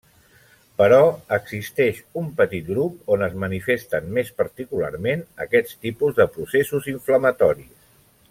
[0.81, 1.01] Però
[1.35, 7.71] existeix un petit grup on es manifesten més particularment aquest tipus de processos inflamatoris.